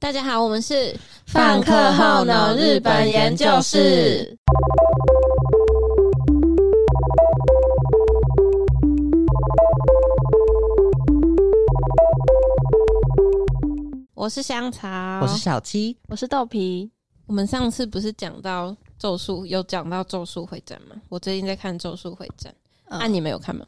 [0.00, 0.96] 大家好，我们是
[1.26, 4.38] 放课后脑日本研究室。
[14.14, 14.88] 我是香草，
[15.20, 16.88] 我是小七，我是豆皮。
[17.26, 20.94] 我们上次不是讲到咒术，有讲到咒术回战吗？
[21.08, 22.54] 我最近在看咒术回战，
[22.84, 23.66] 嗯啊，你们有看吗？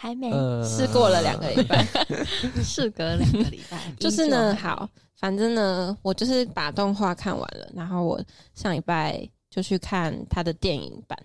[0.00, 0.30] 还没
[0.64, 1.84] 试过了两个礼拜，
[2.62, 8.22] 事隔两个礼拜， 就是呢，好，反正呢，我就是把动画看完了，然后我
[8.54, 11.18] 上礼拜就去看他的电影版，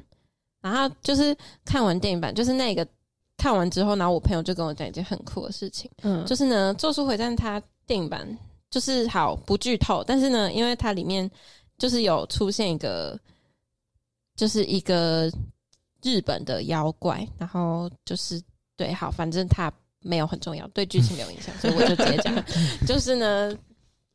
[0.59, 2.85] 然后就是看完电影版，就是那个
[3.37, 8.27] 看完之后，然后我朋友就跟我讲一件很酷的事情，嗯，就是呢，《咒术回战》它电影版
[8.71, 11.29] 就是好不剧透，但是呢，因为它里面
[11.77, 13.19] 就是有出现一个，
[14.35, 15.31] 就是一个
[16.01, 18.41] 日本的妖怪，然后就是
[18.75, 22.33] 对，好，反正它没有很重要，对剧情没有影响，所以我就直接讲，
[22.87, 23.55] 就是呢，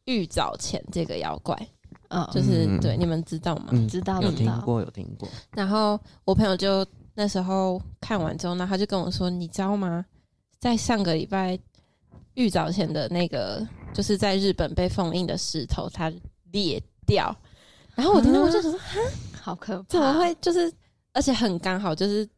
[0.04, 1.56] 玉藻前这个妖怪，
[2.08, 3.68] 嗯，就是、嗯对，你们知道吗？
[3.72, 5.28] 嗯，知道有听过，有听过。
[5.52, 10.04] 然后我朋友就那时候看完之后，呢他就跟我说：“你知道吗？
[10.58, 11.58] 在上个礼拜
[12.34, 16.12] 玉藻前的那个，就是在日本被封印的石头，它
[16.50, 17.34] 裂掉。”
[17.94, 18.80] 然后我听到我就想说
[19.40, 20.34] ：“好可怕，怎么会？
[20.40, 20.72] 就是
[21.12, 22.28] 而且很刚好，就是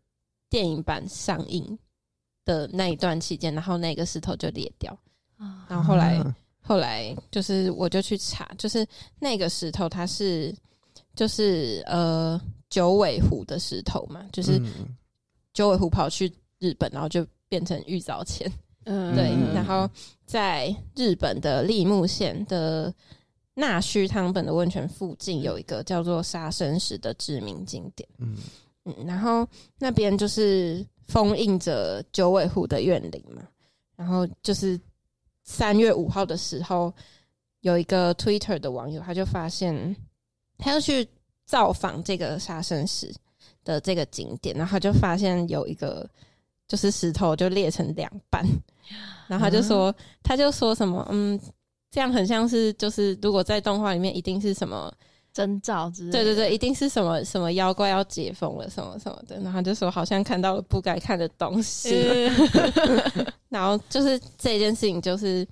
[0.49, 1.79] 电影版上映
[2.45, 4.93] 的那一段期间，然后那个石头就裂掉。
[5.37, 5.67] 啊？
[5.69, 8.87] 然后后来啊后来就是我就去查，就是
[9.19, 10.55] 那个石头它是
[11.15, 14.97] 就是呃九尾狐的石头嘛，就是嗯
[15.53, 18.51] 九尾狐跑去日本，然后就变成玉藻前。
[18.85, 19.89] 嗯对，嗯然后
[20.25, 22.93] 在日本的立木县的
[23.55, 28.09] 那须汤本的温泉附近有一个叫做杀生石的知名景点。
[28.19, 28.37] 嗯
[28.85, 29.47] 嗯，然后
[29.79, 33.43] 那边就是封印着九尾狐的怨灵嘛，
[33.97, 34.81] 然后就是
[35.43, 36.93] 三月五号的时候，
[37.63, 39.75] 有一个 Twitter 的网友他就发现，
[40.57, 41.07] 他要去
[41.45, 43.13] 造访这个杀生石
[43.65, 46.09] 的这个景点，然后他就发现有一个
[46.69, 48.47] 就是石头就裂成两半，
[49.27, 49.93] 然后他就说，
[50.23, 51.39] 他就说什么，嗯，
[51.91, 54.95] 这样很像是就是如果在动画里面一定是什么。
[55.33, 61.91] 征兆之类，对对对，，一定是什么什么妖怪要解封了什么什么的，然后就说好像看到了不该看的东西，
[63.49, 65.47] 然后就是这件事情就是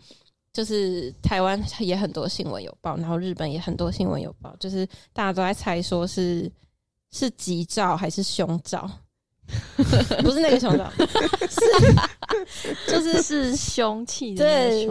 [0.53, 6.51] 就是台湾也很多新闻有报，然后日本也很多新闻有报，就是大家都在猜说是
[7.11, 8.91] 是吉兆还是凶兆，
[10.23, 10.91] 不是那个凶兆，
[12.89, 14.87] 就是是凶器对，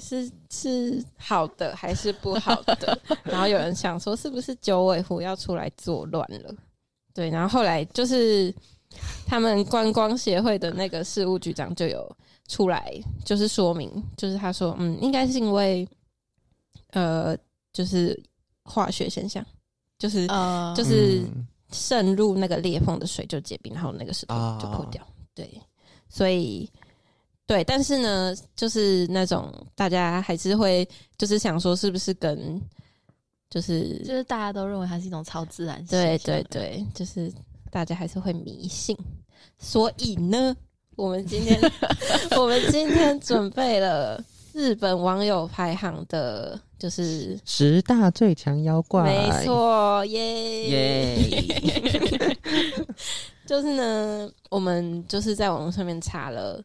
[0.00, 2.98] 是是好的还是不好的？
[3.22, 6.54] 然后有人想说，是不是九尾狐要出来作乱了？
[7.14, 8.52] 对，然后后来就是
[9.26, 12.16] 他们观光协会的那个事务局长就有
[12.48, 12.92] 出来，
[13.24, 15.86] 就是说明，就是他说，嗯，应该是因为
[16.90, 17.36] 呃，
[17.72, 18.20] 就是
[18.64, 19.44] 化学现象，
[19.98, 25.06] 就是呃，就是嗯渗入那个裂缝的水就结冰，然后那个石头就破掉。
[25.34, 25.48] 对，
[26.08, 26.70] 所以
[27.46, 32.60] 对，但是呢，就是那种大家还是会就是想说，是不是跟
[33.50, 37.32] 就是就是大家都认为它是一种超自然现对，对对，就是
[37.70, 38.96] 大家还是会迷信。
[39.58, 40.56] 所以呢，
[40.96, 41.60] 我们今天
[42.36, 44.22] 我们今天准备了
[44.52, 52.36] 日本网友排行的，就是十大最强妖怪，没，错，耶耶！
[53.46, 56.62] 就是呢，我们就是在网络上面查了，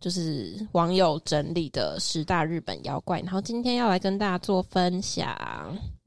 [0.00, 5.36] 就是网友整理的十大日本妖怪，然后今天要来跟大家做分享。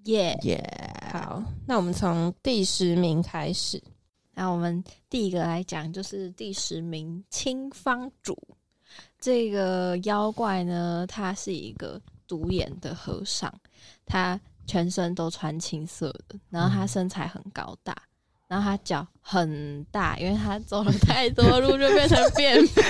[0.06, 0.38] 耶。
[0.44, 0.64] 耶！
[1.12, 3.82] 好，那我们从第十名开始。
[4.34, 8.38] 那我们第一个来讲，就是第十名青方主
[9.20, 13.52] 这个妖怪呢，他是一个独眼的和尚，
[14.06, 17.96] 他全身都穿青色的，然后他身材很高大，
[18.48, 22.84] 然后他脚很大，因为他走了太多路，就变成扁平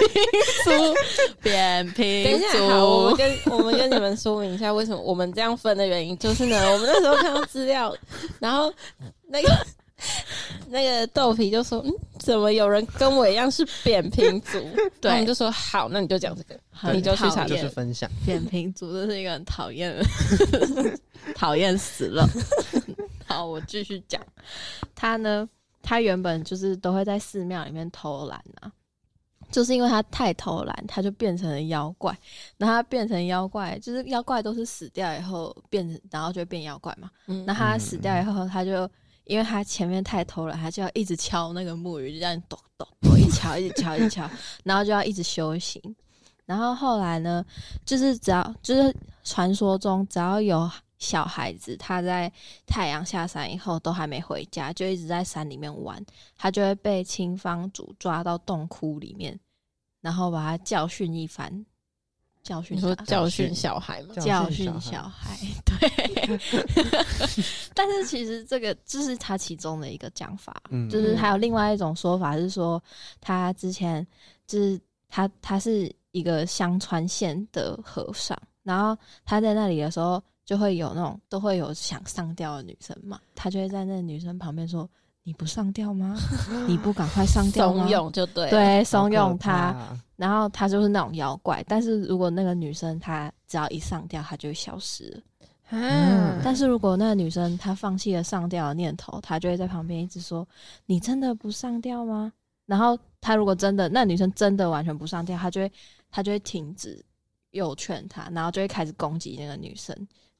[0.64, 0.72] 足。
[1.42, 7.96] 扁等平一下，好，我足，跟我们跟你们说明一下，为什么我们这样分的原因，就是呢，我们那时候看到资料，
[8.40, 8.74] 然后
[9.28, 9.50] 那个
[10.70, 14.58] 那个豆皮就说，嗯，怎么有人跟我一样是扁平足？
[15.04, 20.04] 我们就说好，那你就讲这个，很你就去查就是分享，扁平足，这是一个很讨厌的，
[21.34, 22.28] 讨厌死了。
[23.26, 24.22] 好，我继续讲。
[24.96, 25.48] 他呢，
[25.82, 28.72] 他原本就是都会在寺庙里面偷懒啊，
[29.52, 32.16] 就是因为他太偷懒，他就变成了妖怪。
[32.58, 37.10] 然后他变成妖怪，就是妖怪都是死掉以后变成，然后就会变妖怪嘛。
[37.26, 38.90] 嗯那他死掉以后，他就
[39.28, 44.30] 因为他前面太偷了，他就要一直敲那个木鱼，就这样咚咚咚一敲，一直敲，一敲，
[44.64, 45.82] 然后就要一直修行。
[46.46, 47.46] 然后后来呢，
[47.86, 52.32] 就是只要就是传说中只要有小孩子他在
[52.66, 56.02] 太阳下山以后都还没回家，就一直在山里面玩，
[56.38, 59.38] 他就会被青方主抓到洞窟里面，
[60.02, 61.66] 然后把他教训一番。
[62.48, 64.16] 教训你说教训小孩吗？
[64.16, 66.40] 教教训训小小孩， 对。
[67.76, 70.90] 但是其实这个就是他其中的一个讲法，嗯。
[70.90, 72.82] 就是还有另外一种说法是说，
[73.20, 74.06] 他之前
[74.48, 74.80] 就是
[75.10, 84.90] 他他是一个香川县的和尚，然后他在那里的时候就会有那种都会有想上吊的女生嘛，他就会在那女生旁边说
[85.28, 86.18] ：“你不上吊吗？
[86.70, 89.76] 你不赶快上吊吗？”怂恿就对，对，怂恿他，
[90.16, 95.78] 然后他就是那种妖怪，但是如果那个女生她只要一上吊，她就会消失了。
[95.78, 100.48] 啊，但是如果那个女生她放弃了上吊的念头，她就会在旁边一直说
[100.88, 102.32] ：“你真的不上吊吗？”
[102.66, 105.70] 然后她如果真的那女生真的完全不上吊，她就会
[106.10, 107.04] 她就会停止
[107.52, 109.94] 又劝她，然后就会开始攻击那个女生，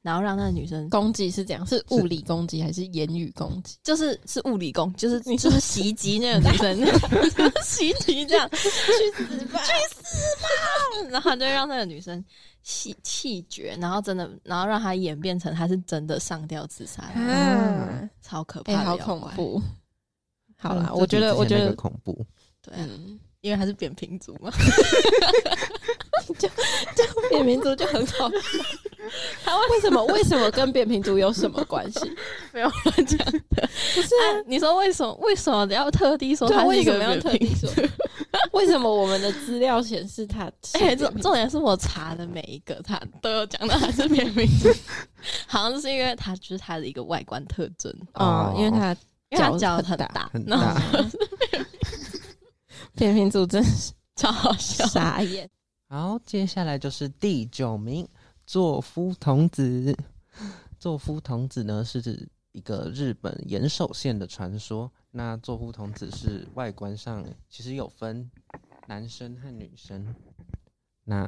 [0.08, 3.76] 然后让那个女生攻击是这样，是物理攻击还是言语攻击？
[3.82, 11.10] 就是是物理攻，就是就是袭击那个女生， 袭击这样，去死吧，去死吧！
[11.10, 12.24] 然后就让那个女生
[12.62, 19.30] 气气绝，然后真的，然后让她演变成她是真的上吊自杀，啊，超可哎、怕的、好恐！
[19.36, 19.62] 怖。
[20.56, 22.24] 好啦，嗯我觉得，我觉得恐怖，
[22.62, 22.72] 对
[23.42, 24.50] 因为她是扁平足嘛，
[27.30, 28.30] 扁平足就很好。
[29.42, 30.04] 他为什么？
[30.06, 32.00] 为什么跟扁平足有什么关系？
[32.52, 33.40] 没有乱讲的。
[33.94, 35.14] 不是啊，你说为什么？
[35.22, 37.70] 为什么要特地说对啊，她是一个为什么要特地说？
[38.52, 41.12] 为什么我们的资料显示他是哎、扁平足？
[41.12, 44.68] 重重点是我查的每一个，他都有讲到他是扁平足，
[45.46, 48.94] 好像是因为他就是他的一个外观特征，哦，因为他
[49.30, 50.82] 因为他脚脚很大然后大。
[52.94, 54.84] 扁平足真是超好笑。
[54.86, 55.48] 傻眼。
[55.90, 58.06] 好，接下来就是第九名，
[58.46, 59.96] 作夫童子。
[60.78, 64.92] 作夫童子呢，是指一个日本岩手县的传说。
[65.10, 68.30] 那作夫童子是外观上其实有分
[68.86, 70.14] 男生和女生，
[71.04, 71.26] 那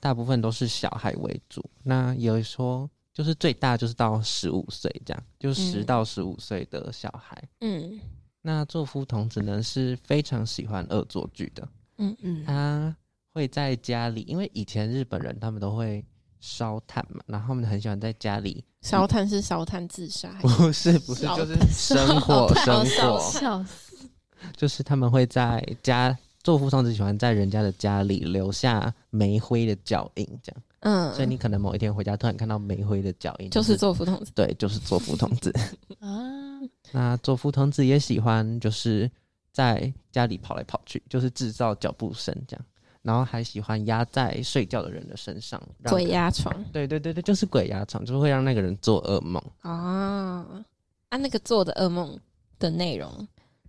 [0.00, 1.62] 大部分都是小孩为主。
[1.82, 7.48] 那有说就是最大就是到十五岁这样，就十嗯到十五岁的小孩。
[7.60, 8.00] 嗯
[8.40, 11.68] 那作夫童子呢是非常喜欢恶作剧的，
[11.98, 12.96] 嗯，他
[13.38, 16.04] 会在家里，因为以前日本人他们都会
[16.40, 23.96] 烧炭嘛，然后他们很喜欢在家里，烧炭是烧炭自杀还是，不是不是，就是生火 生火，笑死。
[24.56, 26.16] 就是他们会在家。
[26.44, 34.30] 座夫童子喜欢在人家的家里留下煤灰的脚印，这样，嗯，所以你可能某一天回家突然看到煤灰的脚印，就是做福童子。
[34.34, 35.52] 对，就是做福童子。
[36.00, 36.08] 啊，
[36.92, 39.10] 那做福童子也喜欢就是
[39.52, 42.64] 在家里跑来跑去，就是制造脚步声这样，
[43.08, 46.54] 然后还喜欢压在睡觉的人的身上，鬼压床。
[46.70, 49.42] 对对对对，就是鬼压床，就是会让那个人做噩梦。
[49.62, 50.44] 啊，
[51.08, 52.20] 啊，那个做的噩梦
[52.58, 53.26] 的内容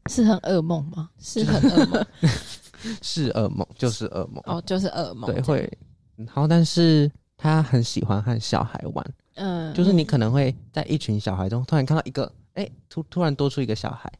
[0.08, 1.10] 是很噩梦吗？
[1.20, 2.06] 是很噩梦。
[3.02, 4.44] 是噩梦，就是噩梦。
[4.46, 5.78] 哦，就是噩梦，对，会。
[6.18, 14.12] 然后，但是他很喜欢和小孩玩，嗯，就是你可能会在一群小孩中突然看到一个，哎、突突然多出一个小孩，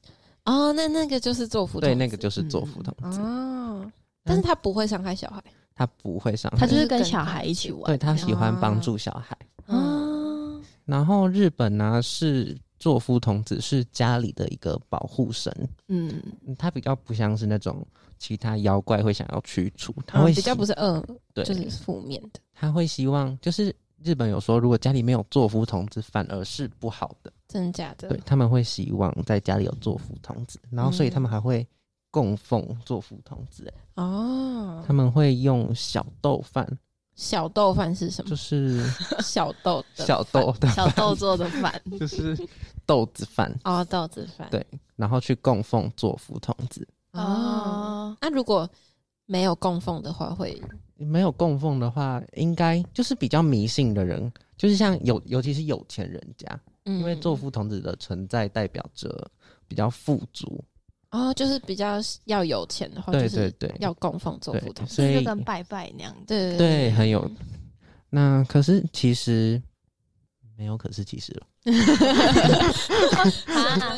[0.46, 3.92] 哦，那那个就是做福童对，那个就是做福童子，哦，
[4.24, 5.44] 但是他不会伤害小孩。
[5.76, 9.38] 他不会伤害，他就是跟小孩一起玩，对他喜欢帮助小孩。
[9.66, 15.54] 啊，然后日本呢、是作夫童子是家里的一个保护神，
[15.88, 17.86] 嗯，嗯他比较不像是那种
[18.18, 21.02] 其他妖怪会想要驱除，他会嗯比较不是恶，
[21.34, 23.74] 对，就是负面的，他会希望就是
[24.04, 27.32] 日本有说，如果家里没有做夫童子，反而是不好的。
[27.48, 28.10] 真的假的？
[28.10, 31.66] 对，他们会希望在家里有做夫童子，然后所以他们还会
[32.12, 33.72] 供奉做福童子。
[33.96, 36.68] 哦，他们会用小豆饭，
[37.16, 38.30] 小豆饭是什么？
[38.30, 38.36] 就？
[38.36, 38.84] 是
[39.22, 42.38] 小豆的小豆的小豆做的饭， 就是
[42.86, 44.48] 豆子饭，哦，豆子饭。
[44.50, 46.88] 对，然后去供奉做福童子。
[47.12, 48.70] 哦，哦，那如果
[49.26, 50.62] 没有供奉的话，会？
[50.96, 59.30] 没有供奉的话，应该就是比较迷信的人，就是像有，尤其是有钱人家，因为做福童子的存在代表着
[59.68, 60.62] 比较富足，
[61.12, 64.96] 哦，就是比较要有钱的话，对就是对对要供奉做对福童，子。
[64.96, 66.24] 所以就跟拜拜那样子。
[66.28, 67.30] 对对很有。
[68.10, 69.62] 那可是其实
[70.58, 71.48] 没有，可是其实了。
[73.54, 73.98] 啊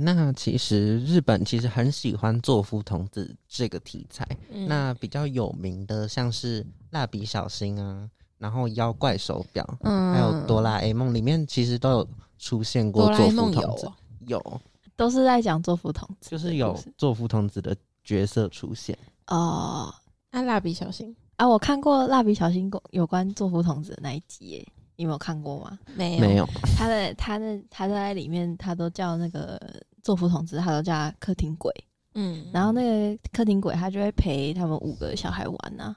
[0.00, 4.24] 那其实日本其实很喜欢做夫童子这个题材。
[4.52, 13.92] 嗯那比较有名的像是蜡笔小新啊，然后妖怪手表，嗯还有哆啦 A 梦里面其实都有出现过做夫童子哦，
[14.26, 14.60] 有，
[14.98, 18.98] 都是在讲做福童子就是有做福童子的角色出现。
[19.28, 19.94] 哦。
[20.30, 25.78] 啊，蜡笔小新啊，我看过蜡笔小新有关做福童子的那一集耶，你有没有看过吗？
[25.94, 26.44] 没有没有，
[26.76, 29.58] 他的他的他在里面，他都叫那个
[30.02, 31.72] 做福童子，他都叫他客厅鬼。
[32.14, 35.94] 嗯，然后那个客厅鬼他就会陪他们五个小孩玩呐、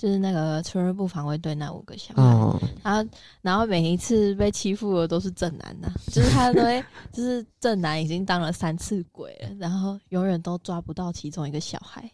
[0.00, 2.22] 就是那个春日部防卫队那五个小孩。
[2.22, 3.10] 哦，然后
[3.42, 12.10] 然后每一次被欺负的都是正男呐、就是他都会就是正男已经当了三次鬼了，然后永远都抓不到其中一个小孩，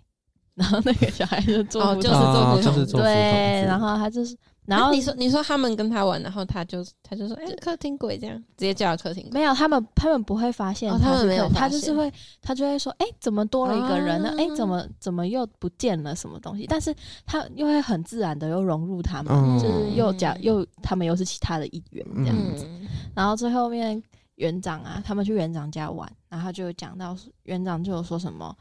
[0.54, 9.32] 然后那个小孩就做不到哦就是做哦福童子就是做对，然后他就是然后你说你说他们跟他玩，然后他就他就说，哎、客厅鬼这样，直接叫他客厅鬼。
[9.32, 14.34] 没有，他们他们不会发现哦他们没有他就是会，他就会说，哎、怎么多了一个人呢？
[14.36, 16.66] 哎、啊怎么怎么又不见了什么东西？
[16.66, 16.94] 但是
[17.24, 22.66] 他又会很自然的又融入他们，嗯就是又讲又他们又是其他的一员这样子。
[22.68, 24.02] 嗯，然后最后面
[24.34, 28.54] 园长啊，他们去园长家玩，然后他就讲到园长就有说什么，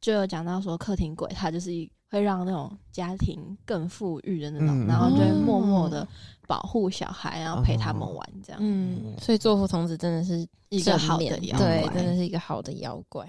[0.00, 1.70] 就有讲到说客厅鬼他就是
[2.10, 6.06] 会让那种家庭更富裕的那种，嗯然后就会默默的
[6.46, 8.60] 保护小孩，然后陪他们玩这样。
[8.62, 13.24] 嗯，所以做福童子真的是一个好的妖怪对，真的是一个好的妖怪。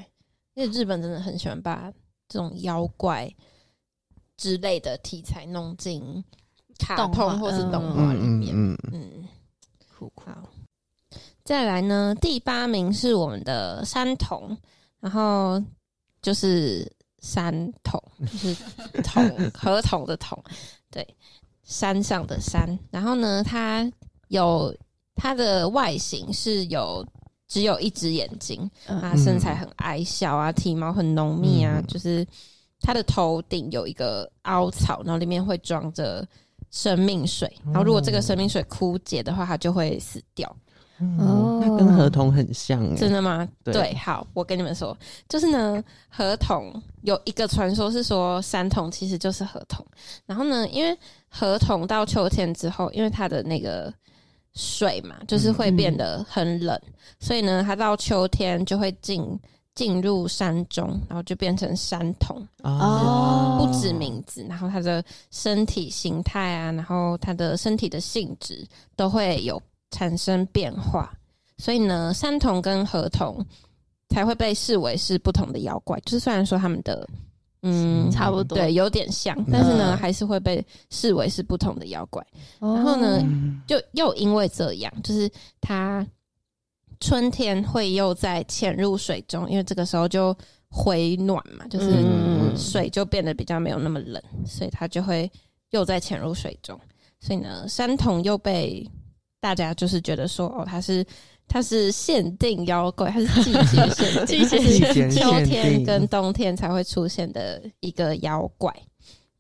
[0.56, 1.92] 因为日本真的很喜欢把
[2.28, 3.32] 这种妖怪
[4.36, 6.02] 之类的题材弄进
[6.80, 8.52] 卡通或是动嗯画里面。
[8.54, 9.28] 嗯嗯，
[9.98, 10.50] 酷酷好。
[11.44, 14.58] 再来呢，第八名是我们的山童，
[15.00, 15.62] 然后
[16.22, 18.56] 就是山童，就 是
[19.04, 20.42] 桶合桶的桶，
[20.90, 21.06] 对，
[21.64, 22.78] 山上的山。
[22.90, 23.90] 然后呢，它
[24.30, 24.76] 有
[25.16, 27.06] 它的外形是有
[27.48, 32.26] 只有一只眼睛，嗯它身材很矮小啊，体毛很浓密啊，嗯就是
[32.80, 36.28] 它的头顶有一个凹槽，然后里面会装着
[36.72, 40.56] 生命水，然后如果这个生命水枯竭的话，它就会死掉。
[41.18, 43.48] 哦，那跟合同很像哎，真的吗？
[43.64, 43.74] 对。
[43.74, 44.98] 对，好，我跟你们说，
[45.30, 49.86] 就是呢，合同有一个传说是说山童其实就是合同，
[50.26, 50.98] 然后呢，因为
[51.30, 53.94] 合同到秋天之后，因为它的那个
[54.54, 56.80] 水嘛，就是会变得很冷，
[57.20, 59.40] 所以呢，它到秋天就会进
[59.74, 63.58] 进入山中，然后就变成山童，哦。
[63.62, 71.14] 不止名字，然后它的身体形态啊，然后它的身体的性质都会有产生变化，
[71.62, 73.46] 所以呢，山童跟河童
[74.10, 76.00] 才会被视为是不同的妖怪。
[76.00, 77.08] 就是虽然说他们的
[77.62, 82.26] 嗯差不多对有点像，但是呢，嗯还是会被视为是不同的妖怪。
[82.60, 85.30] 然然后呢嗯就又因为这样，就是
[85.62, 86.04] 它
[87.00, 90.36] 春天会又在潜入水中，因为这个时候就
[90.68, 95.32] 回暖嘛，就是嗯水就变得比较没有那么冷，所以它就会
[95.70, 96.76] 又在潜入水中。
[97.20, 98.84] 所以呢，山童又被
[99.40, 101.06] 大家就是觉得说，哦，它是
[101.54, 108.74] 它是限定妖怪，它是季节限定， 季节秋天跟冬天才会出现的一个妖怪。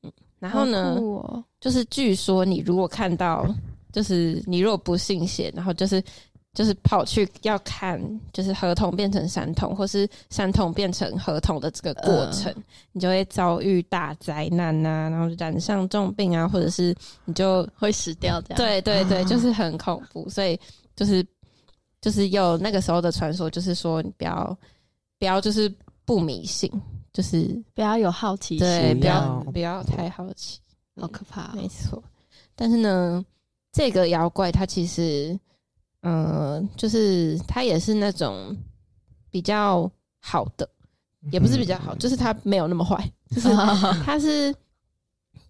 [0.03, 3.48] 嗯，然后呢，哦就是据说你如果看到，
[3.94, 6.03] 就是你如果不信邪，然后就是
[6.53, 7.98] 就是跑去要看，
[8.34, 12.53] 就是合同变成山童，或是山童变成合同的这个过程，
[12.91, 18.58] 你就会遭遇大灾难呐、然后染上重病啊，或者是你就会死掉这样。
[18.58, 20.60] 对对对，就是很恐怖，所以
[20.94, 21.25] 就是
[22.01, 24.58] 就是有那个时候的传说，就是说你不要
[25.20, 25.72] 不要就是
[26.03, 26.70] 不迷信，
[27.13, 30.60] 就是不要有好奇对，心，不要要不要太好奇。
[31.00, 31.51] 好可怕哦。
[31.55, 32.03] 没错，
[32.55, 33.24] 但是呢，
[33.72, 35.39] 这个妖怪它其实，
[36.01, 38.55] 嗯、就是它也是那种
[39.29, 39.89] 比较
[40.20, 40.67] 好的，
[41.31, 43.50] 也不是比较好，就是它没有那么坏，就是
[44.03, 44.53] 它是，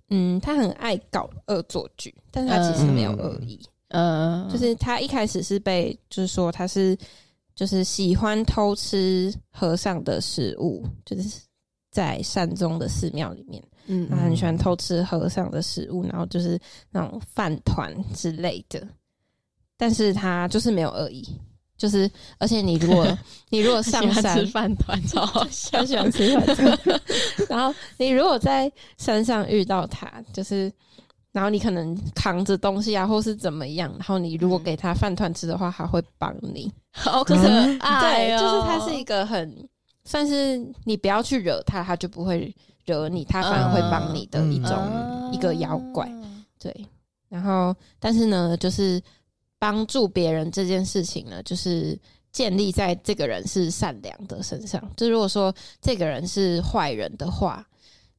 [0.10, 3.60] 嗯，它很爱搞恶作剧，但是它其实没有恶意，
[3.92, 6.98] 嗯，就是他一开始是被，就是说他是，
[7.56, 11.40] 就是喜欢偷吃和尚的食物，就是
[11.92, 13.64] 在山中的寺庙里面。
[13.88, 16.58] 嗯他很喜欢偷吃和尚的食物，然后就是
[16.92, 18.88] 那种饭团之类的。
[19.76, 21.28] 但是他就是没有恶意，
[21.76, 23.06] 就是而且你如果
[23.50, 25.88] 你如果上山吃，饭团，超好笑很。
[25.88, 27.02] 喜欢吃饭团，
[27.50, 30.72] 然后你如果在山上遇到他，就是
[31.32, 36.72] 然后你可能扛着东西啊，或是怎么样，然后你如果嗯给他饭团吃的话，他会帮你。
[36.94, 37.48] 好可就是
[37.80, 39.70] 爱对，哦就是他是一个很
[40.04, 42.54] 算是你不要去惹他，他就不会
[42.86, 46.12] 惹你，他反而会帮你的一种、嗯一个妖怪。
[46.60, 46.86] 对，
[47.30, 49.02] 然后但是呢，就是
[49.58, 51.98] 帮助别人这件事情呢，就是
[52.34, 54.82] 建立在这个人是善良的身上。
[54.98, 57.66] 就如果说这个人是坏人的话，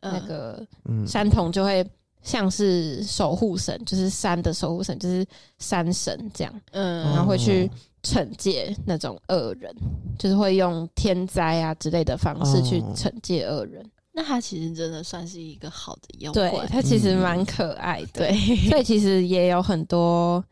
[0.00, 1.87] 嗯那个嗯山童就会
[2.22, 5.26] 像是守护神，就是山的守护神，就是
[5.58, 6.60] 山神这样。
[6.70, 7.70] 嗯然后会去
[8.02, 9.74] 惩戒那种恶人，
[10.18, 13.84] 就是会用天灾啊之类的方式去哦惩戒恶人。
[14.14, 18.26] 那他其实真的算是一个好的妖对怪，，它其实蛮可爱的。
[18.26, 18.36] 对，
[18.68, 20.44] 所以其实也有很多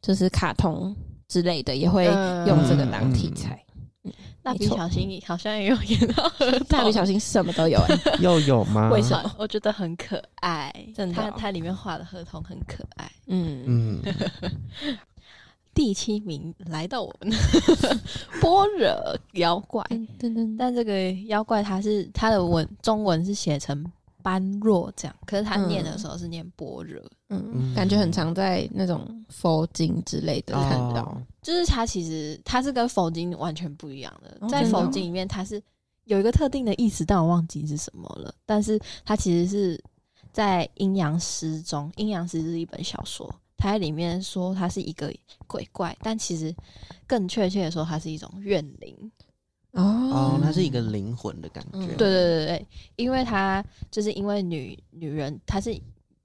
[0.00, 0.94] 就是卡通
[1.26, 3.60] 之类的也会嗯用这个当题材。
[4.48, 8.88] 蜡笔小新好像也有演到 合同蜡笔小新什么都有、欸， 又有吗？
[8.90, 13.10] 为什么我觉得很可爱，真的哦它它里面画的合同很可爱。
[13.26, 14.02] 嗯，嗯，
[15.74, 17.30] 第七名来到我们
[18.40, 19.84] 般若妖怪，
[20.58, 23.84] 但这个妖怪它是它的文中文是写成
[24.22, 31.02] 般若这样，可是他念的时候是念般若，嗯，嗯感觉很常在那种佛经之类的看到。
[31.02, 35.62] 哦就是他其实他是跟佛经完全不一样的，在佛经里面他是
[36.04, 38.34] 有一个特定的意思，但我忘记是什么了。
[38.44, 39.82] 但是他其实是
[40.30, 45.10] 在阴阳师中，阴阳师是一本小说，它在里面说它是一个
[45.46, 46.54] 鬼怪，但其实
[47.06, 49.10] 更确切的说，它是一种怨灵。
[49.72, 51.78] 哦哦，它是一个灵魂的感觉。
[51.78, 55.78] 嗯对对对对，因为她就是因为女女人，她是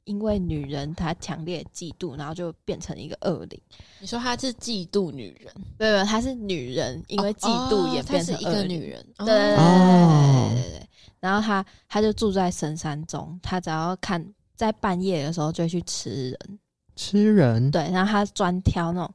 [0.06, 3.62] 因为女人她强烈嫉妒，然后就变成一个恶灵。
[4.00, 9.06] 你说她是嫉妒女人，对对，她是女人，因为嫉妒也变成一个女人。
[9.18, 10.90] 对对对对哦对对对。
[11.20, 14.22] 然后他他就住在深山中，他只要看
[14.56, 16.60] 在半夜的时候就会去吃人，
[16.98, 17.72] 吃人。
[17.72, 19.14] 对，然后他专挑那种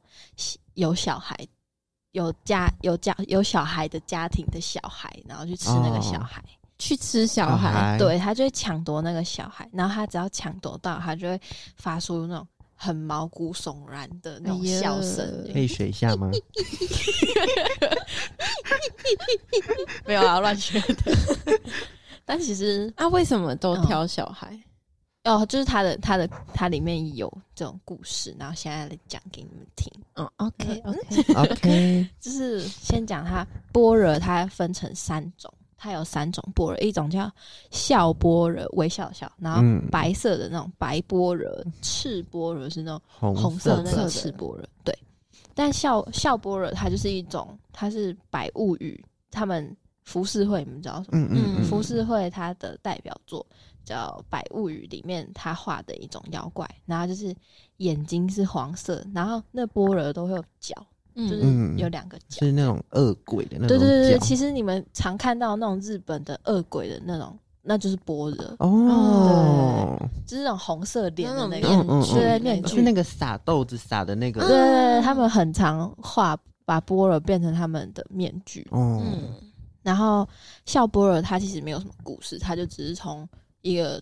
[0.73, 1.37] 有小孩、
[2.11, 6.43] 有家有家有小孩的家庭的小孩，然后去吃那个小哦孩。
[6.81, 11.37] 去吃小孩，孩，对他就会抢夺那个小孩，然后他只要抢夺到，他就会
[11.75, 15.45] 发出那种很毛骨悚然的那种笑声。
[15.51, 16.31] 可以学一下吗？
[20.07, 21.59] 没有啊，乱学的。
[22.23, 24.57] 但其实啊，为什么都挑小孩？
[25.29, 29.91] 哦，就是他的他的他里面有这种故事，然后现在来讲给你们听。
[30.15, 37.31] 嗯，OK OK，OK， 就是先讲它般若，它分成三种，它有三种般若，一种叫
[37.69, 44.97] 笑般若，微笑的笑，然后嗯白色的那种白般若，赤般若是那种红红色的那个赤般若，对。
[45.53, 51.19] 但笑笑般若它就是一种，它是白物语，他们浮世绘，你们知道什么？
[51.19, 53.45] 嗯嗯嗯，浮世绘它的代表作
[53.89, 57.35] 叫《百物语》，里面他画的一种妖怪，然后就是
[57.77, 60.75] 眼睛是黄色，然后那波尔都会有角，
[61.15, 62.37] 就是嗯有两个角。
[62.45, 69.97] 是那种恶鬼的那种对对对对，其实你们常看到那种日本的恶鬼的那种，那就是般若，哦，
[70.27, 71.67] 就是那种红色脸的那那个。
[71.69, 78.67] 嗯嗯对嗯，面具是那个撒豆子撒的那个对对对，他们很常画把般若变成他们的面具。
[78.69, 79.33] 哦，嗯
[79.81, 80.27] 然后
[80.65, 83.27] 笑般若它其实没有什么故事，他就只是从
[83.61, 84.01] 一个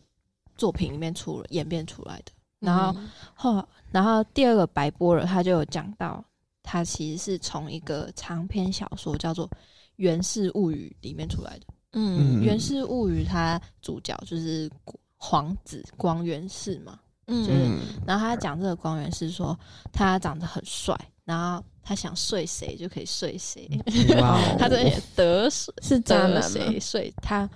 [0.55, 2.31] 作品里面出演变出来的。
[2.59, 6.23] 然后嗯后，然后第二个白波了，他就有讲到，
[6.63, 9.47] 他其实是从一个长篇小说叫做
[9.97, 11.67] 《源氏物语》里面出来的。
[11.93, 14.69] 嗯《源氏物语》它主角就是
[15.15, 17.79] 皇子光源氏嘛，就是嗯。
[18.07, 19.57] 然后他讲这个光源氏说
[19.93, 23.69] 他长得很帅，然后他想睡谁就可以睡谁，
[24.57, 27.47] 他这也得水是渣男谁睡他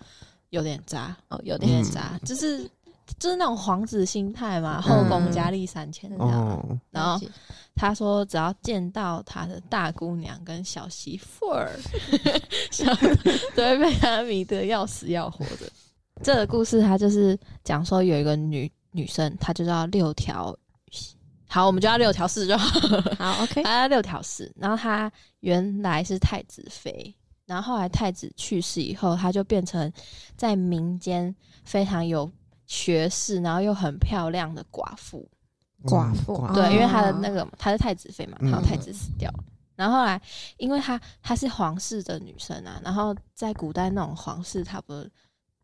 [0.52, 2.64] 有点渣，哦，有有点点渣，就是
[3.20, 6.48] 就是那种皇子心态嘛，嗯后宫佳丽三千这样。
[6.48, 7.20] 哦，然后
[7.76, 11.72] 他说，只要见到他的大姑娘跟小媳妇儿，
[12.72, 12.86] 小
[13.56, 15.72] 都会被他迷得要死要活的。
[16.24, 20.56] 这个故事他就是讲说，有一个女女生，她就叫六条，
[21.48, 23.16] 好，我们就叫六条四就好了。
[23.18, 27.14] 好 OK，她叫六条四，然后她原来是太子妃，
[27.52, 29.92] 然后后来太子去世以后，她就变成
[30.38, 31.36] 在民间
[31.66, 32.32] 非常有
[32.66, 35.30] 学识，然后又很漂亮的寡妇。
[35.84, 39.44] 寡妇寡对，因为哦她的那个她是太子妃嘛，嗯然后太子死掉了。
[39.76, 40.22] 然后后来，
[40.56, 44.94] 因为她她是皇室的女生啊，然后在古代那种皇室，她不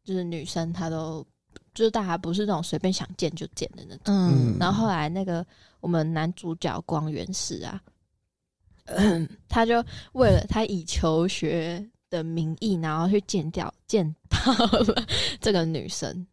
[0.03, 1.25] 就是女生，她都
[1.73, 4.01] 就是大家不是那种随便想见就见的那种。
[4.07, 5.45] 嗯，然后后来那个
[5.79, 7.81] 我们男主角光源氏啊，
[9.49, 15.05] 他就为了他以求学的名义，然后去见掉见到了
[15.41, 16.25] 这个女生，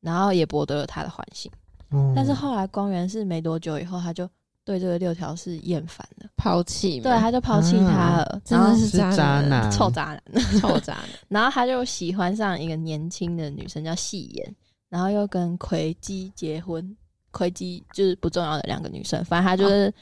[0.00, 1.50] 然后也博得了她的欢心。
[1.90, 2.12] 哦。
[2.16, 4.28] 但是后来光源氏没多久以后，他就
[4.64, 10.44] 对这个六条是厌烦了，抛弃嘛，对，他就抛弃他了，真的是是渣男，男，臭渣男。
[10.60, 14.56] 臭渣男， 然后他就喜欢上一个年轻的女生叫细言，
[14.88, 16.96] 然后又跟葵姬结婚。
[17.30, 19.92] 葵姬就是不重要的两个女生，反正他就是、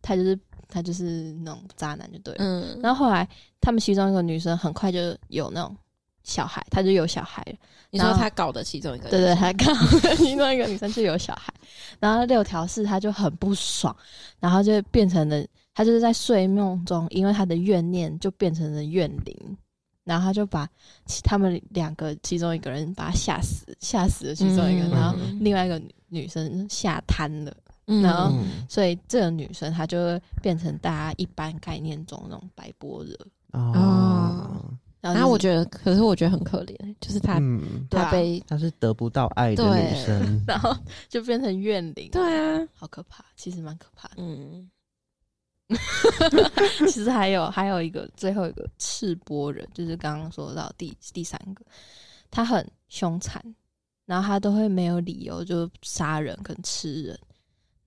[0.00, 0.36] 他就是
[0.70, 2.44] 他就是那种渣男就对了。
[2.44, 3.28] 嗯，然后后来
[3.60, 5.76] 他们其中一个女生很快就有那种
[6.22, 7.56] 小孩，她就有小孩了。
[7.92, 9.64] 你说然后他搞的其中一个，对对，他搞
[9.98, 11.52] 的其中一个女生就有小孩，
[11.98, 13.94] 然后六条四他就很不爽，
[14.38, 19.56] 然后就变成了他就是在睡梦中，因为他的怨念就变成了怨灵，
[20.04, 20.68] 然后他就把
[21.06, 24.90] 其他们两个其中一个人把他吓死，吓死了其中一个，嗯。
[24.90, 27.52] 然后另外一个女女生吓瘫了，
[27.90, 28.02] 嗯。
[28.02, 28.66] 然后嗯。
[28.68, 33.14] 所以这个女生她就会变成大家一般概念中那种白波热。
[33.52, 34.62] 哦，
[35.00, 38.04] 然然后我，觉得，可是我觉得很可怜，就是她嗯，对啊。
[38.04, 40.72] 他被她是得不到爱的女生， 然后
[41.08, 44.14] 就变成怨灵，对啊，好可怕，其实蛮可怕的。
[44.18, 44.70] 嗯，
[46.86, 51.64] 其实还有还有一个最后一个赤波人，就是刚刚说到第第三个，
[52.30, 53.42] 他很凶残，
[54.06, 57.18] 然后他都会没有理由就杀人跟吃人。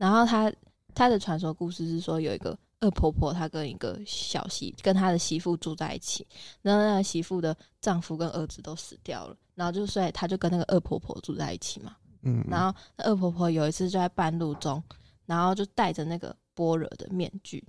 [0.03, 0.51] 然后他
[0.93, 6.27] 他的传说故事是说，有一个恶婆婆，她跟一个小媳跟她的媳妇住在一起，
[6.61, 11.95] 然后那个媳妇的丈夫跟儿子都死掉了，然后就所以她就跟那个恶婆婆住在一起嘛。
[12.21, 14.83] 嗯，然后那恶婆婆有一次就在半路中，
[15.25, 17.65] 然后就戴着那个般若的面具，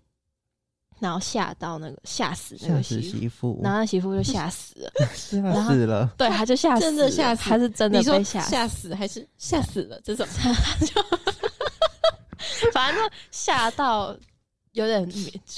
[0.98, 10.26] 然后吓到那个吓死那个媳妇，媳妇，然后那媳妇就吓死了， 吓死了，对，他就吓死了，真的吓死他是真的被吓死，吓死还是吓死了这种？
[12.72, 14.16] 反正就吓到
[14.72, 15.08] 有点，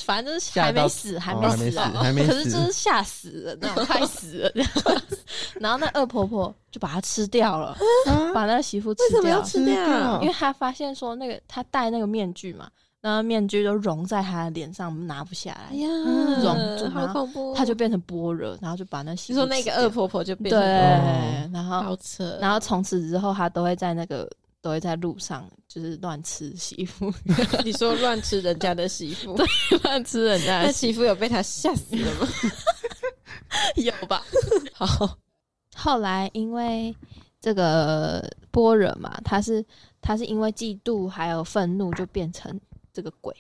[0.05, 1.71] 反正就是还没死，还哦还没
[2.13, 4.65] 没死可是就是吓死了那种，快死了。
[5.59, 7.77] 然后那恶婆婆就把她吃掉了，
[8.35, 10.21] 把那个媳妇吃为什么掉了，要吃掉？
[10.21, 12.69] 因为她发现说那个她戴那个面具嘛，
[13.01, 15.89] 那面具都融在他的脸上，拿不下来，哎呀，
[16.43, 17.55] 融住好恐怖！
[17.55, 24.29] 他就变成般若，然后就把那媳你说那妇吃掉个恶婆婆就变对，成然后好扯，然后从此之后他都会在那个
[24.61, 27.13] 都会在路上就是乱吃媳妇，
[27.65, 29.37] 你说乱吃人家的媳妇，
[29.83, 32.29] 乱吃人家那的媳媳妇有被他吓死了吗？
[33.77, 34.23] 有吧？
[34.73, 35.19] 好，
[35.75, 36.95] 后来因为
[37.41, 39.65] 这个波惹嘛，他是
[40.01, 42.61] 他是因为嫉妒还有愤怒就变成
[42.93, 43.35] 这个鬼。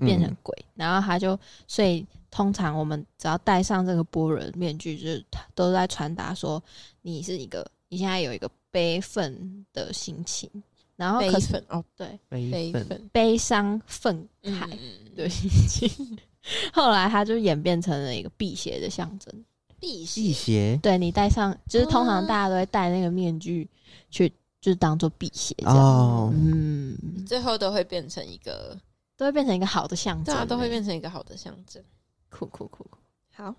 [0.00, 6.62] 变成嗯鬼，然后他就，所以通常我们只要戴上这个般若面具，就是他都在传达说
[7.02, 10.50] 你是一个，你现在有一个悲愤的心情，
[10.96, 16.18] 然后悲可是愤哦，对悲愤，悲伤愤嗯慨的心情，
[16.72, 19.44] 后来他就演变成了一个辟邪的象征。
[19.80, 20.76] 辟辟邪？
[20.82, 23.68] 对你戴上，就是通常啊大家都会戴那个面具
[24.10, 24.28] 去，
[24.60, 25.76] 就是当做辟邪这样。
[25.76, 28.76] 哦，嗯，最后都会变成一个，
[29.16, 31.80] 都会变成一个好的象征，对啊，都会变成一个好的象征。
[32.28, 32.98] 酷酷酷酷。
[33.32, 33.54] 好，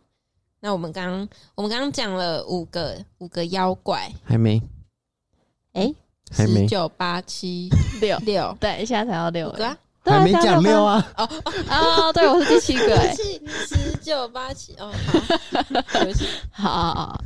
[0.59, 4.61] 那我们刚刚我们刚刚讲了五个五个妖怪，还没，
[5.79, 5.93] 哎，
[6.31, 6.61] 还没。
[6.61, 7.69] 十，九八七
[8.01, 8.55] 六，六。
[8.59, 11.11] 对，现在才要六个啊，对啊还没讲六啊！
[11.17, 11.29] 哦
[11.69, 13.15] 哦，对，我是第七个哎。
[13.15, 14.91] 七十九八七哦，
[15.53, 15.61] 好，
[15.93, 17.23] 对不起，好好好，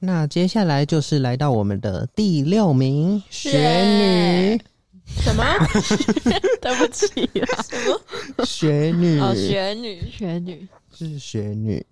[0.00, 3.50] 那接下来就是来到我们的第六名，雪
[3.84, 4.62] 女，
[5.22, 5.44] 什么？
[6.60, 7.06] 对不起
[7.40, 11.84] 啦，雪女，哦，雪女，雪女，是雪女。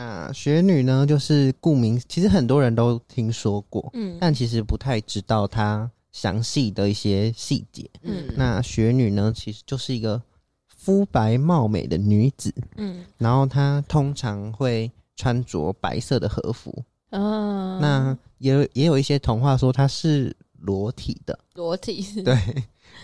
[0.00, 7.90] 那雪女呢，就是顾名，其实很多人都听说过，嗯但其实不太知道她详细的一些细节。
[8.02, 10.22] 嗯那雪女呢，其实就是一个
[10.68, 16.72] 肤白貌美的女子，嗯然后她通常会穿着白色的和服。
[17.10, 22.38] 哦，那也有也有一些童话说她是裸体的，裸体，对。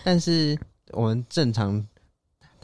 [0.04, 0.56] 但是
[0.92, 1.84] 我们正常，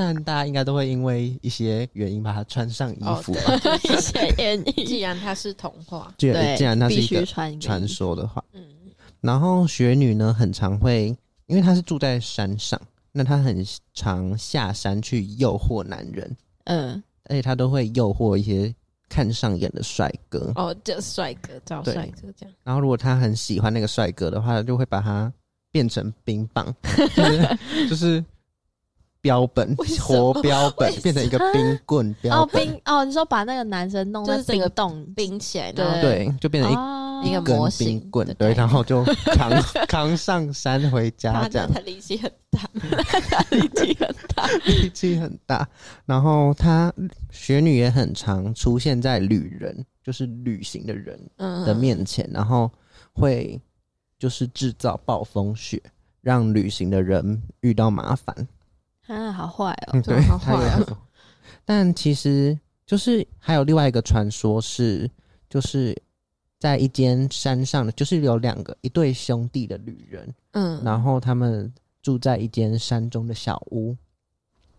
[0.00, 3.40] 但大家应该都会因为一些原因把它穿上衣哦服吧。
[3.84, 8.64] 一些原因既，然它是童话，既对然既然它是一个传，说的话，嗯。
[9.20, 11.14] 然后雪女呢，很常会，
[11.48, 12.80] 因为她是住在山上，
[13.12, 16.34] 那她很常下山去诱惑男人，
[16.64, 18.74] 嗯，而且她都会诱惑一些
[19.10, 20.50] 看上眼的帅哥。
[20.54, 21.92] 哦，就是帅哥找对。
[21.92, 25.30] 帅哥这样，然后如果她很喜欢那个帅哥的话，就会把他
[25.70, 26.74] 变成冰棒，
[27.14, 27.58] 就是
[27.90, 28.24] 就是
[29.20, 36.00] 标本活标本变成一个冰棍标哦，冰哦，你说把那个男生弄在就是整个冰冻冰起来，对。
[36.00, 37.06] 对，就变成一哦。
[37.22, 39.04] 一个模型冰棍，对，然后就
[39.34, 39.50] 扛
[39.86, 41.70] 扛上山回家他这样。
[41.70, 42.60] 他力气很大，
[43.54, 45.68] 力气很大，力气很大。
[46.06, 46.90] 然后他
[47.30, 51.62] 雪女也很常出现在旅人，就是旅行的人嗯。
[51.66, 52.70] 的面前，然后
[53.12, 53.60] 会
[54.18, 55.78] 就是制造暴风雪，
[56.22, 58.34] 让旅行的人遇到麻烦。
[59.10, 60.80] 啊，好坏哦，嗯，对，好坏啊
[61.64, 65.10] 但其实就是还有另外一个传说是，
[65.48, 65.96] 就是
[66.58, 73.96] 在一间山上的，就是有两个一对兄弟的旅人，嗯，然后他们住在一间山中的小屋，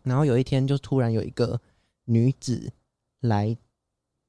[0.03, 1.59] 然后有一天就突然有一个
[2.05, 2.71] 女子
[3.21, 3.55] 来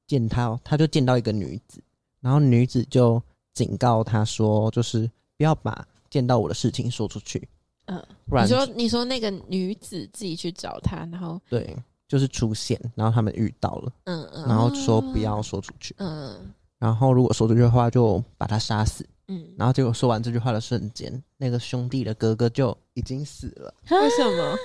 [0.07, 1.81] 见他，他就见到一个女子，
[2.21, 3.21] 然后女子就
[3.53, 7.47] 警告他说，就是不要把见到我的事情说出去，
[7.85, 11.75] 嗯，不然你说你说那个女子自己去找他，然后对，
[12.07, 19.05] 就是出现，然后他们遇到了，嗯嗯，然后说不要说出去，嗯然后如果说出去的话就把他杀死。
[19.29, 24.57] 嗯，然后结果说完这句话的瞬间，那个兄弟的哥哥就已经死了，为什么？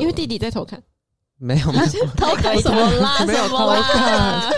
[0.00, 0.82] 因为弟弟在偷看。
[1.38, 3.24] 没有没有偷看什么啦？
[3.24, 4.52] 没有偷看？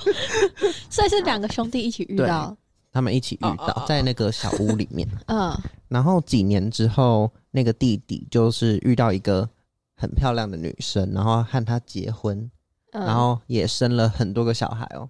[0.90, 2.54] 所以是两个兄弟一起遇到，
[2.92, 5.08] 他们一起遇到在那个小屋里面。
[5.26, 5.54] 嗯
[5.94, 9.48] 然后几年之后，那个弟弟就是遇到一个
[9.94, 12.50] 很漂亮的女生，然后和她结婚，
[12.90, 15.08] 嗯，然后也生了很多个小孩哦。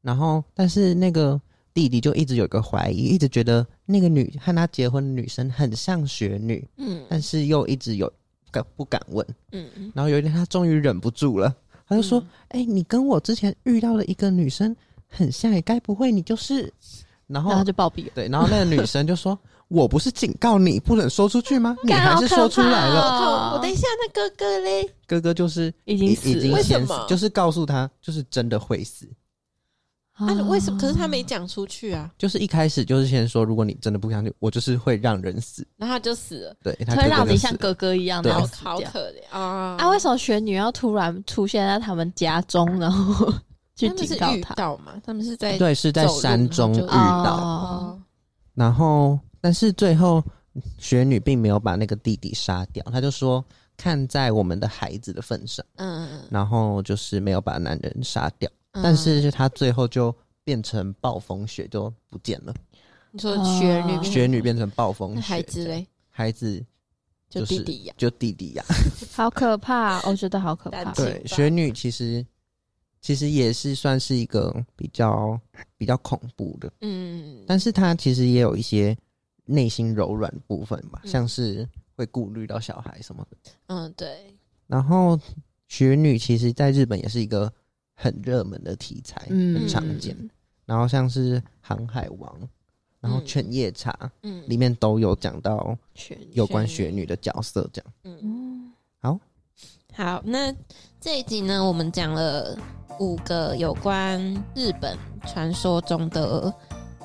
[0.00, 1.40] 然后，但是那个
[1.72, 8.08] 弟弟就一直有一个怀疑，一直觉得那个女和他结婚的女生很像雪女，嗯但是又一直有
[8.52, 9.26] 敢不敢问。
[9.50, 11.52] 嗯嗯，然后有一天，他终于忍不住了，
[11.88, 14.76] 他就说：“哎、你跟我之前遇到的一个女生
[15.08, 16.72] 很像，也该不会你就是？”
[17.26, 18.12] 然后然后就暴毙了。
[18.14, 19.36] 对，然后那个女生就说
[19.74, 21.76] ：“我不是警告你不能说出去吗？
[21.82, 23.00] 你还是说出来了。
[23.00, 24.88] 哦我等一下，那哥哥嘞？
[25.06, 29.08] 哥哥就是已经死了已经先死就是告诉他，就是真的会死。
[30.12, 30.78] 啊，为什么？
[30.78, 35.66] 可是他没讲出去啊，就是一开始就是先说，如果你真的不相信，我就是会让人死。
[35.76, 39.76] 然后他就死了，对，他会让你像哥哥一样，好然后好可怜啊！
[39.76, 39.88] 啊？
[39.90, 43.28] 为什么玄女要突然出现在他们家中，然后
[43.74, 44.54] 去他们是遇警告他？
[44.54, 44.92] 到嘛？
[45.04, 48.00] 他们是在对，是在山中遇到，哦，
[48.54, 50.24] 然后但是最后
[50.78, 53.44] 雪女并没有把那个弟弟杀掉，她就说
[53.76, 56.28] 看在我们的孩子的份上，嗯嗯嗯。
[56.30, 58.50] 然后就是没有把男人杀掉。
[58.72, 62.54] 嗯，但是她最后就变成暴风雪，就不见了。
[63.10, 64.02] 你说雪女哦。
[64.02, 66.58] 雪女变成暴风雪，孩子嘞，孩子
[67.28, 68.64] 就就是弟弟呀，就弟弟呀、
[69.12, 70.00] 好可怕！
[70.08, 70.90] 我觉得好可怕。
[70.94, 72.24] 对，雪女其实
[73.02, 75.38] 其实也是算是一个比较
[75.76, 78.96] 比较恐怖的，嗯，但是她其实也有一些
[79.44, 81.10] 内心柔软部分吧，嗯。
[81.10, 83.36] 像是会顾虑到小孩什么的。
[83.66, 84.34] 嗯对，
[84.66, 85.18] 然后
[85.68, 87.52] 雪女其实在日本也是一个
[87.94, 89.54] 很热门的题材，嗯。
[89.54, 90.16] 很常见。
[90.66, 92.40] 然后像是《航海王》，
[93.00, 93.90] 然后《嗯犬夜叉》
[94.22, 94.42] 嗯。
[94.48, 95.76] 里面都有讲到
[96.32, 97.92] 有关雪女的角色，这样。
[98.04, 98.72] 嗯。
[99.00, 99.20] 好。
[99.92, 100.52] 好，那
[101.00, 102.58] 这一集呢，我们讲了
[102.98, 104.20] 五个有关
[104.56, 106.52] 日本传说中的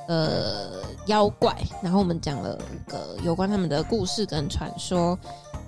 [0.09, 5.17] 呃妖怪，然后我们讲了五个有关他们的故事跟传说。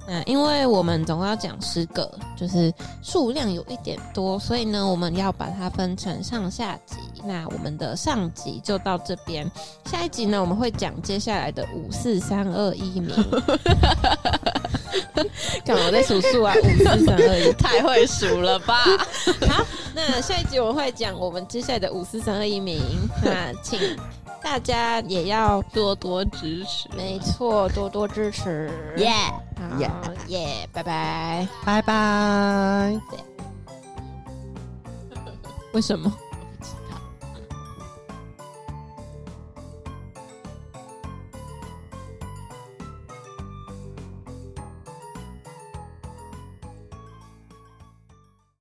[0.08, 2.74] 那因为我们总共要讲十个，就是
[3.04, 6.96] 数量有一点多，所以呢，我们要把它分成上下集。
[7.24, 9.50] 那我们的上集就到这边，
[9.86, 13.16] 下一集呢，我们会讲接下来的五四三二一名。
[15.64, 16.56] 干嘛我在数数啊？
[16.56, 17.54] 五四三二一。
[17.54, 18.84] 太会数了吧？
[19.48, 22.82] 好，那下一集我们会讲我们接下来的五四三二一名。
[23.24, 23.80] 那请
[24.44, 28.72] 大家也要多多支持，没错，多多支持。
[28.98, 29.12] 耶！
[29.78, 29.90] 耶
[30.28, 31.48] 耶，拜拜。
[31.64, 33.00] 拜拜。
[35.74, 36.12] 为什么？